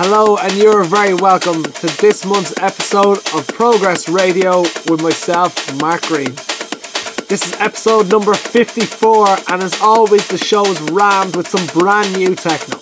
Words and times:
Hello, 0.00 0.36
and 0.36 0.52
you're 0.52 0.84
very 0.84 1.12
welcome 1.12 1.64
to 1.64 1.86
this 2.00 2.24
month's 2.24 2.56
episode 2.58 3.18
of 3.34 3.48
Progress 3.48 4.08
Radio 4.08 4.60
with 4.88 5.02
myself, 5.02 5.74
Mark 5.80 6.02
Green. 6.02 6.32
This 7.26 7.44
is 7.44 7.54
episode 7.54 8.08
number 8.08 8.32
54, 8.34 9.26
and 9.48 9.60
as 9.60 9.80
always, 9.80 10.28
the 10.28 10.38
show 10.38 10.64
is 10.66 10.80
rammed 10.92 11.34
with 11.34 11.48
some 11.48 11.66
brand 11.76 12.16
new 12.16 12.36
techno. 12.36 12.78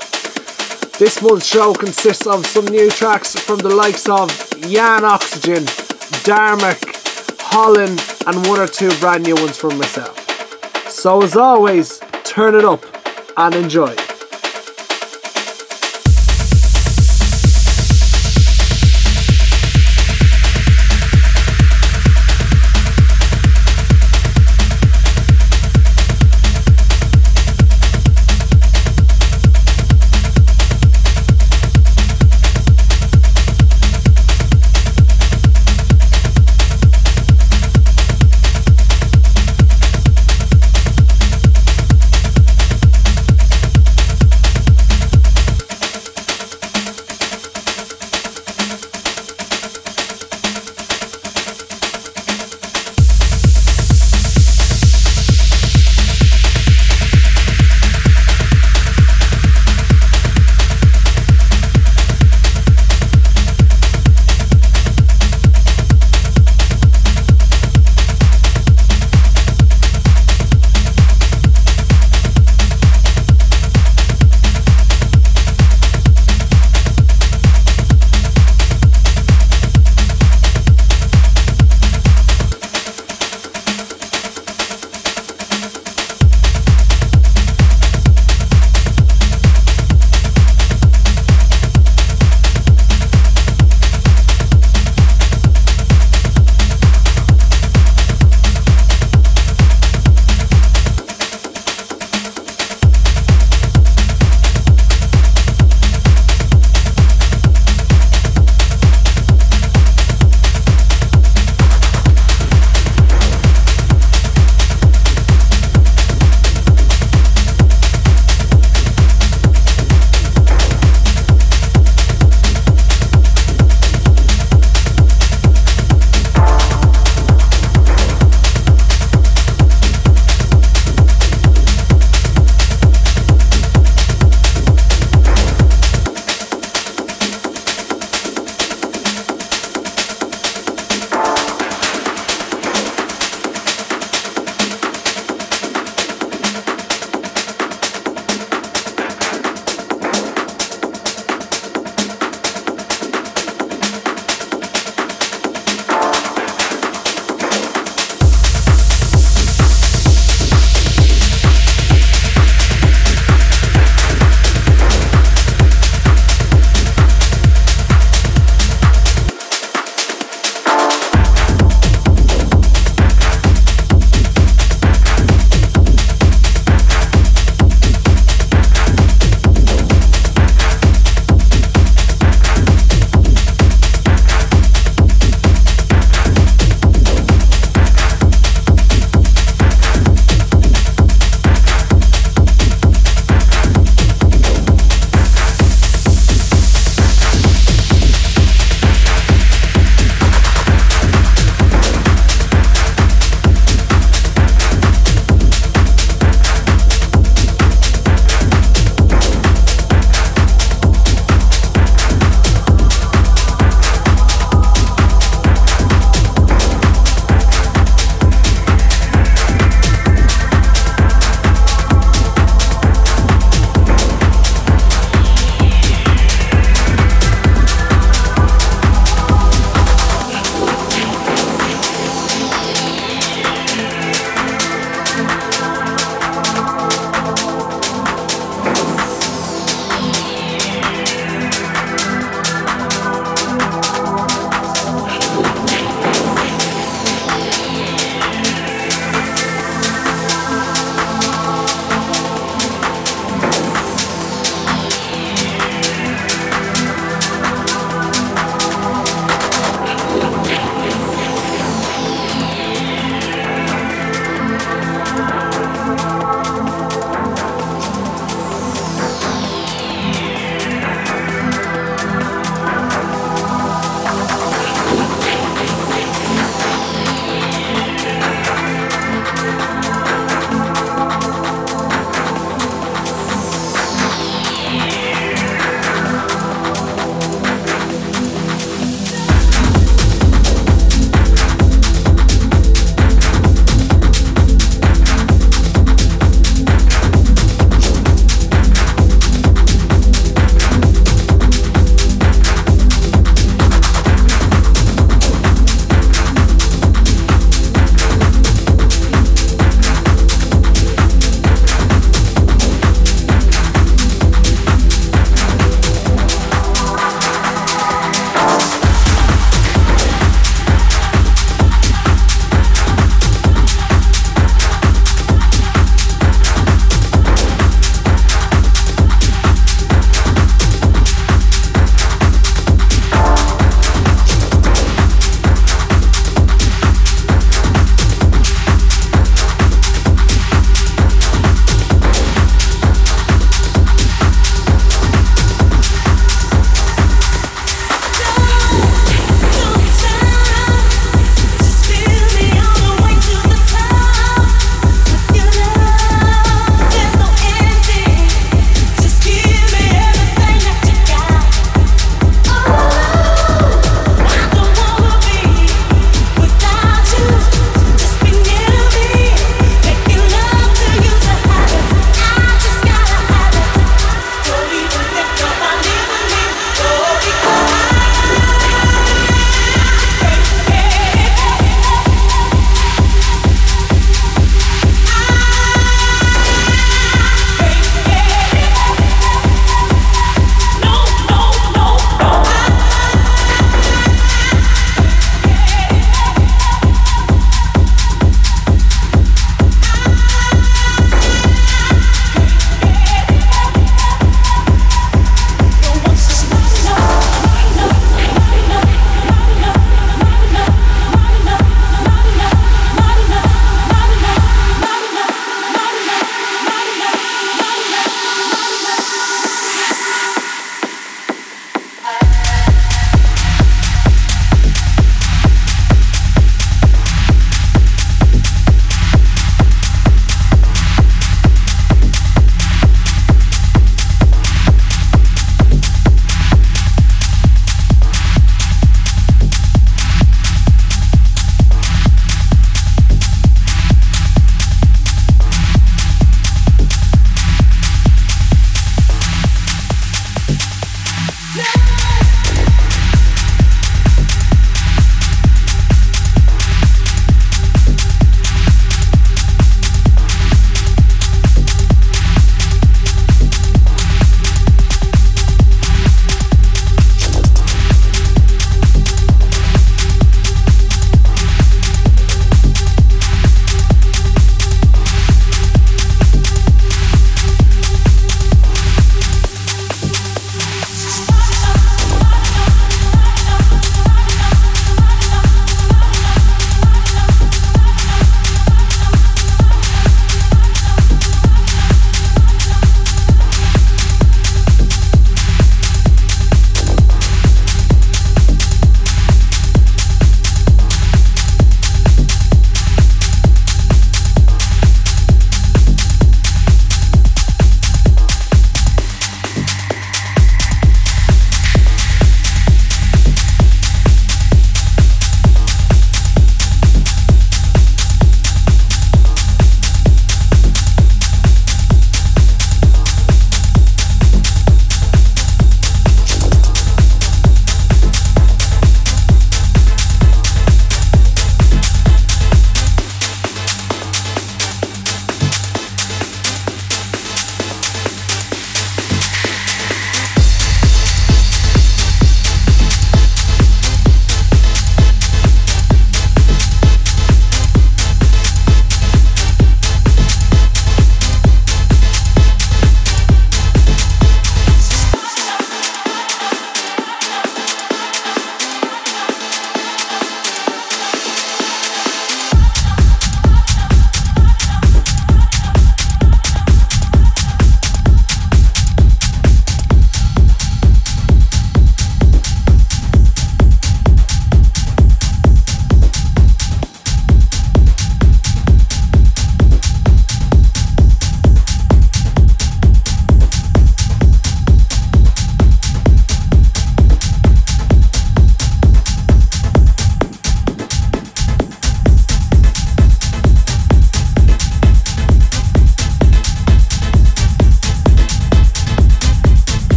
This 0.98 1.22
month's 1.22 1.46
show 1.46 1.72
consists 1.72 2.26
of 2.26 2.44
some 2.44 2.66
new 2.66 2.90
tracks 2.90 3.35
from 3.35 3.61
the 3.61 3.75
likes 3.75 4.07
of 4.11 4.29
Jan 4.68 5.03
Oxygen, 5.03 5.64
Darmic, 6.22 7.40
Holland, 7.40 7.98
and 8.26 8.46
one 8.46 8.61
or 8.61 8.68
two 8.68 8.90
brand 9.00 9.25
new 9.25 9.36
ones 9.36 9.57
from 9.57 9.79
myself. 9.79 10.21
So, 10.90 11.22
as 11.22 11.35
always, 11.35 11.98
turn 12.25 12.54
it 12.54 12.67
up 12.67 12.85
and 13.39 13.54
enjoy. 13.54 13.96